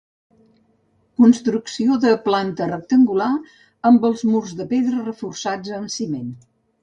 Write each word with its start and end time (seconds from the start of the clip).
Construcció 1.23 1.97
de 2.05 2.13
planta 2.23 2.69
rectangular, 2.71 3.29
amb 3.91 4.09
els 4.11 4.25
murs 4.31 4.57
de 4.61 4.69
pedra 4.73 5.05
reforçats 5.11 5.77
amb 5.81 5.93
ciment. 5.97 6.33